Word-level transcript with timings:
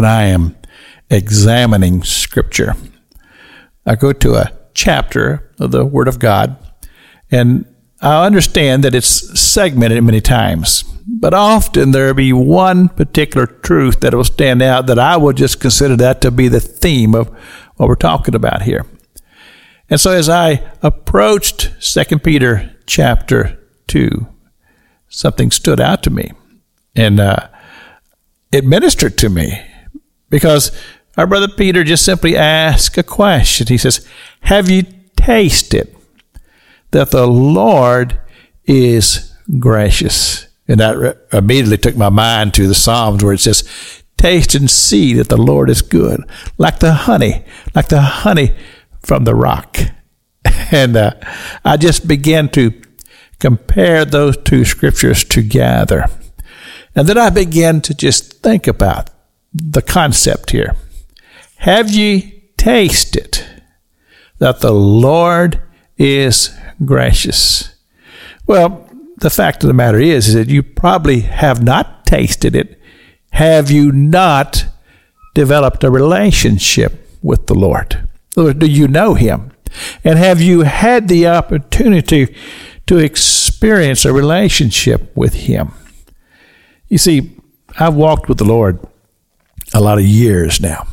when 0.00 0.10
I 0.10 0.28
am 0.28 0.56
examining 1.10 2.02
Scripture. 2.02 2.74
I 3.84 3.96
go 3.96 4.14
to 4.14 4.36
a 4.36 4.50
chapter 4.72 5.52
of 5.58 5.72
the 5.72 5.84
Word 5.84 6.08
of 6.08 6.18
God, 6.18 6.56
and 7.30 7.66
I 8.00 8.24
understand 8.24 8.82
that 8.84 8.94
it's 8.94 9.38
segmented 9.38 10.02
many 10.02 10.22
times, 10.22 10.84
but 11.06 11.34
often 11.34 11.90
there 11.90 12.06
will 12.06 12.14
be 12.14 12.32
one 12.32 12.88
particular 12.88 13.44
truth 13.46 14.00
that 14.00 14.14
will 14.14 14.24
stand 14.24 14.62
out 14.62 14.86
that 14.86 14.98
I 14.98 15.18
will 15.18 15.34
just 15.34 15.60
consider 15.60 15.96
that 15.96 16.22
to 16.22 16.30
be 16.30 16.48
the 16.48 16.60
theme 16.60 17.14
of 17.14 17.28
what 17.76 17.90
we're 17.90 17.94
talking 17.94 18.34
about 18.34 18.62
here. 18.62 18.86
And 19.90 20.00
so 20.00 20.12
as 20.12 20.30
I 20.30 20.66
approached 20.80 21.74
2 21.82 22.20
Peter 22.20 22.74
chapter 22.86 23.60
2, 23.88 24.26
something 25.10 25.50
stood 25.50 25.78
out 25.78 26.02
to 26.04 26.10
me. 26.10 26.32
And 26.96 27.20
uh, 27.20 27.48
it 28.50 28.64
ministered 28.64 29.18
to 29.18 29.28
me 29.28 29.66
because 30.30 30.72
our 31.16 31.26
brother 31.26 31.48
Peter 31.48 31.84
just 31.84 32.04
simply 32.04 32.36
asked 32.36 32.96
a 32.96 33.02
question. 33.02 33.66
He 33.66 33.76
says, 33.76 34.06
Have 34.42 34.70
you 34.70 34.84
tasted 35.16 35.94
that 36.92 37.10
the 37.10 37.26
Lord 37.26 38.18
is 38.64 39.34
gracious? 39.58 40.46
And 40.66 40.78
that 40.78 41.26
immediately 41.32 41.78
took 41.78 41.96
my 41.96 42.08
mind 42.08 42.54
to 42.54 42.68
the 42.68 42.74
Psalms 42.74 43.24
where 43.24 43.34
it 43.34 43.40
says, 43.40 43.68
Taste 44.16 44.54
and 44.54 44.70
see 44.70 45.14
that 45.14 45.28
the 45.28 45.36
Lord 45.36 45.68
is 45.68 45.82
good, 45.82 46.22
like 46.58 46.78
the 46.78 46.92
honey, 46.92 47.44
like 47.74 47.88
the 47.88 48.00
honey 48.00 48.54
from 49.02 49.24
the 49.24 49.34
rock. 49.34 49.78
And 50.72 50.96
uh, 50.96 51.14
I 51.64 51.76
just 51.76 52.06
began 52.06 52.48
to 52.50 52.72
compare 53.40 54.04
those 54.04 54.36
two 54.36 54.64
scriptures 54.64 55.24
together. 55.24 56.06
And 56.94 57.08
then 57.08 57.18
I 57.18 57.30
began 57.30 57.80
to 57.80 57.94
just 57.94 58.40
think 58.40 58.68
about 58.68 59.10
the 59.52 59.82
concept 59.82 60.50
here. 60.50 60.76
Have 61.56 61.90
ye 61.90 62.42
tasted 62.56 63.44
that 64.38 64.60
the 64.60 64.72
Lord 64.72 65.60
is 65.98 66.56
gracious? 66.84 67.74
Well, 68.46 68.88
the 69.18 69.30
fact 69.30 69.62
of 69.62 69.68
the 69.68 69.74
matter 69.74 69.98
is, 69.98 70.28
is 70.28 70.34
that 70.34 70.48
you 70.48 70.62
probably 70.62 71.20
have 71.20 71.62
not 71.62 72.06
tasted 72.06 72.56
it. 72.56 72.80
Have 73.32 73.70
you 73.70 73.92
not 73.92 74.66
developed 75.34 75.84
a 75.84 75.90
relationship 75.90 77.08
with 77.22 77.46
the 77.46 77.54
Lord? 77.54 78.08
Or 78.36 78.52
Do 78.52 78.66
you 78.66 78.88
know 78.88 79.14
Him? 79.14 79.52
And 80.02 80.18
have 80.18 80.40
you 80.40 80.62
had 80.62 81.08
the 81.08 81.28
opportunity 81.28 82.34
to 82.86 82.98
experience 82.98 84.04
a 84.04 84.12
relationship 84.12 85.14
with 85.16 85.34
Him? 85.34 85.72
You 86.88 86.98
see, 86.98 87.36
I've 87.78 87.94
walked 87.94 88.28
with 88.28 88.38
the 88.38 88.44
Lord 88.44 88.84
a 89.72 89.80
lot 89.80 89.98
of 89.98 90.04
years 90.04 90.60
now. 90.60 90.86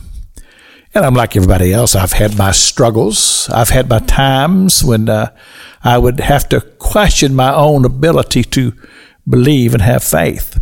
And 0.93 1.05
I'm 1.05 1.13
like 1.13 1.35
everybody 1.35 1.73
else. 1.73 1.95
I've 1.95 2.13
had 2.13 2.37
my 2.37 2.51
struggles. 2.51 3.49
I've 3.49 3.69
had 3.69 3.89
my 3.89 3.99
times 3.99 4.83
when 4.83 5.09
uh, 5.09 5.35
I 5.83 5.97
would 5.97 6.19
have 6.19 6.49
to 6.49 6.61
question 6.61 7.35
my 7.35 7.53
own 7.53 7.85
ability 7.85 8.43
to 8.43 8.73
believe 9.27 9.73
and 9.73 9.81
have 9.81 10.03
faith. 10.03 10.59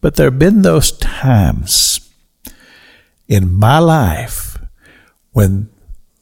But 0.00 0.16
there 0.16 0.30
have 0.30 0.38
been 0.38 0.62
those 0.62 0.92
times 0.92 2.00
in 3.28 3.54
my 3.54 3.78
life 3.78 4.58
when 5.30 5.70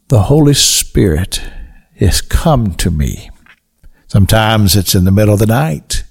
the 0.08 0.24
Holy 0.24 0.54
Spirit 0.54 1.42
has 1.96 2.20
come 2.20 2.74
to 2.74 2.90
me. 2.90 3.30
Sometimes 4.06 4.76
it's 4.76 4.94
in 4.94 5.04
the 5.04 5.10
middle 5.10 5.34
of 5.34 5.40
the 5.40 5.46
night. 5.46 6.04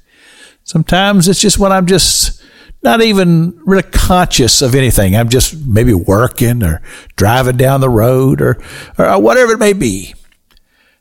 Sometimes 0.63 1.27
it's 1.27 1.41
just 1.41 1.59
when 1.59 1.71
I'm 1.71 1.85
just 1.85 2.38
not 2.81 3.01
even 3.01 3.59
really 3.65 3.83
conscious 3.83 4.61
of 4.61 4.75
anything. 4.75 5.15
I'm 5.15 5.29
just 5.29 5.65
maybe 5.65 5.93
working 5.93 6.63
or 6.63 6.81
driving 7.15 7.57
down 7.57 7.81
the 7.81 7.89
road 7.89 8.41
or, 8.41 8.61
or 8.97 9.21
whatever 9.21 9.53
it 9.53 9.59
may 9.59 9.73
be. 9.73 10.13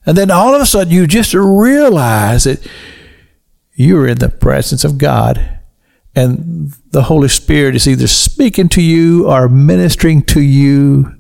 And 0.05 0.17
then 0.17 0.31
all 0.31 0.55
of 0.55 0.61
a 0.61 0.67
sudden 0.67 0.93
you 0.93 1.07
just 1.07 1.35
realize 1.35 2.45
that 2.45 2.67
you're 3.75 4.09
in 4.09 4.19
the 4.19 4.29
presence 4.29 4.85
of 4.85 4.99
God 4.99 5.59
and 6.19 6.73
the 6.91 7.05
Holy 7.05 7.29
Spirit 7.29 7.77
is 7.77 7.87
either 7.87 8.09
speaking 8.09 8.69
to 8.71 8.83
you 8.83 9.29
or 9.29 9.49
ministering 9.49 10.23
to 10.23 10.41
you. 10.41 11.15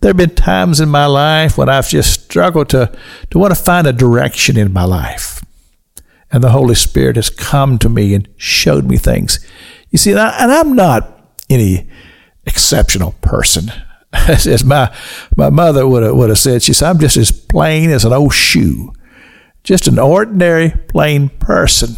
There 0.00 0.10
have 0.10 0.18
been 0.18 0.34
times 0.34 0.80
in 0.80 0.90
my 0.90 1.06
life 1.06 1.56
when 1.56 1.70
I've 1.70 1.88
just 1.88 2.24
struggled 2.24 2.68
to, 2.70 2.92
to 3.30 3.38
want 3.38 3.56
to 3.56 3.62
find 3.62 3.86
a 3.86 3.92
direction 3.92 4.58
in 4.58 4.72
my 4.72 4.84
life. 4.84 5.42
And 6.30 6.44
the 6.44 6.50
Holy 6.50 6.74
Spirit 6.74 7.16
has 7.16 7.30
come 7.30 7.78
to 7.78 7.88
me 7.88 8.14
and 8.14 8.28
showed 8.36 8.84
me 8.84 8.98
things. 8.98 9.40
You 9.90 9.98
see, 9.98 10.10
and, 10.10 10.20
I, 10.20 10.60
am 10.60 10.74
not 10.74 11.32
any 11.48 11.88
exceptional 12.46 13.12
person. 13.20 13.70
As 14.12 14.64
my, 14.64 14.94
my 15.36 15.50
mother 15.50 15.86
would 15.86 16.02
have, 16.02 16.14
would 16.14 16.30
have 16.30 16.38
said, 16.38 16.62
she 16.62 16.72
said, 16.72 16.88
I'm 16.88 16.98
just 16.98 17.16
as 17.16 17.30
plain 17.30 17.90
as 17.90 18.06
an 18.06 18.12
old 18.14 18.32
shoe, 18.32 18.92
just 19.62 19.86
an 19.86 19.98
ordinary, 19.98 20.70
plain 20.88 21.28
person. 21.28 21.94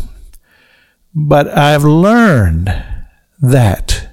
But 1.15 1.47
I've 1.49 1.85
learned 1.85 2.67
that 3.41 4.09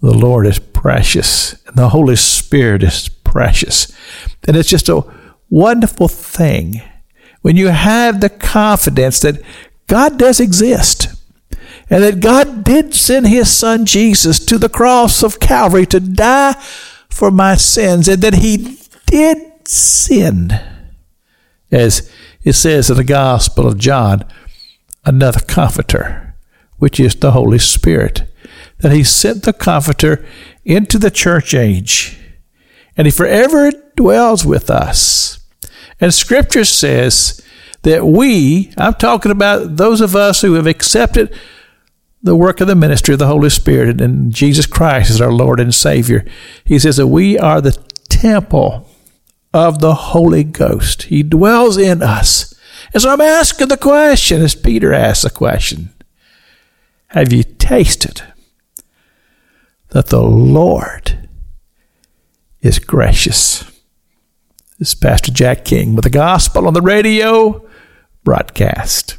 the 0.00 0.14
Lord 0.14 0.46
is 0.46 0.58
precious 0.58 1.54
and 1.66 1.76
the 1.76 1.90
Holy 1.90 2.16
Spirit 2.16 2.82
is 2.82 3.08
precious. 3.08 3.92
And 4.48 4.56
it's 4.56 4.68
just 4.68 4.88
a 4.88 5.04
wonderful 5.50 6.08
thing 6.08 6.82
when 7.42 7.56
you 7.56 7.68
have 7.68 8.20
the 8.20 8.30
confidence 8.30 9.20
that 9.20 9.42
God 9.86 10.18
does 10.18 10.40
exist 10.40 11.08
and 11.92 12.02
that 12.02 12.20
God 12.20 12.64
did 12.64 12.94
send 12.94 13.26
his 13.26 13.52
son 13.52 13.84
Jesus 13.84 14.38
to 14.46 14.56
the 14.56 14.70
cross 14.70 15.22
of 15.22 15.38
Calvary 15.38 15.84
to 15.84 16.00
die 16.00 16.54
for 17.10 17.30
my 17.30 17.54
sins, 17.54 18.08
and 18.08 18.22
that 18.22 18.36
he 18.36 18.78
did 19.04 19.68
sin, 19.68 20.58
as 21.70 22.10
it 22.44 22.54
says 22.54 22.88
in 22.88 22.96
the 22.96 23.04
Gospel 23.04 23.68
of 23.68 23.76
John, 23.76 24.24
another 25.04 25.40
comforter, 25.40 26.34
which 26.78 26.98
is 26.98 27.14
the 27.14 27.32
Holy 27.32 27.58
Spirit, 27.58 28.22
that 28.78 28.92
he 28.92 29.04
sent 29.04 29.42
the 29.42 29.52
comforter 29.52 30.24
into 30.64 30.96
the 30.96 31.10
church 31.10 31.52
age, 31.52 32.18
and 32.96 33.06
he 33.06 33.10
forever 33.10 33.70
dwells 33.96 34.46
with 34.46 34.70
us. 34.70 35.40
And 36.00 36.14
Scripture 36.14 36.64
says 36.64 37.42
that 37.82 38.06
we, 38.06 38.72
I'm 38.78 38.94
talking 38.94 39.30
about 39.30 39.76
those 39.76 40.00
of 40.00 40.16
us 40.16 40.40
who 40.40 40.54
have 40.54 40.66
accepted 40.66 41.38
the 42.22 42.36
work 42.36 42.60
of 42.60 42.68
the 42.68 42.74
ministry 42.74 43.12
of 43.12 43.18
the 43.18 43.26
Holy 43.26 43.50
Spirit 43.50 44.00
and 44.00 44.32
Jesus 44.32 44.66
Christ 44.66 45.10
is 45.10 45.20
our 45.20 45.32
Lord 45.32 45.58
and 45.58 45.74
Savior. 45.74 46.24
He 46.64 46.78
says 46.78 46.96
that 46.96 47.08
we 47.08 47.38
are 47.38 47.60
the 47.60 47.76
temple 48.08 48.88
of 49.52 49.80
the 49.80 49.94
Holy 49.94 50.44
Ghost. 50.44 51.04
He 51.04 51.22
dwells 51.22 51.76
in 51.76 52.02
us. 52.02 52.54
And 52.92 53.02
so 53.02 53.10
I'm 53.10 53.20
asking 53.20 53.68
the 53.68 53.76
question, 53.76 54.40
as 54.40 54.54
Peter 54.54 54.92
asked 54.92 55.22
the 55.22 55.30
question 55.30 55.92
Have 57.08 57.32
you 57.32 57.42
tasted 57.42 58.22
that 59.88 60.06
the 60.06 60.22
Lord 60.22 61.28
is 62.60 62.78
gracious? 62.78 63.64
This 64.78 64.88
is 64.88 64.94
Pastor 64.94 65.32
Jack 65.32 65.64
King 65.64 65.94
with 65.94 66.04
the 66.04 66.10
Gospel 66.10 66.66
on 66.66 66.74
the 66.74 66.82
Radio 66.82 67.68
broadcast. 68.24 69.18